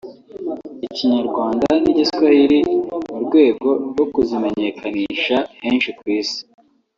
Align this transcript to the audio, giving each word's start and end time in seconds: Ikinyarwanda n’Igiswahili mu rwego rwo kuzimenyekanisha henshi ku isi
Ikinyarwanda 0.87 1.65
n’Igiswahili 1.81 2.59
mu 3.09 3.17
rwego 3.25 3.67
rwo 3.89 4.05
kuzimenyekanisha 4.13 5.37
henshi 5.63 5.89
ku 5.97 6.03
isi 6.19 6.41